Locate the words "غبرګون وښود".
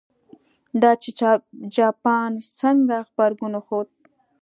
3.07-3.89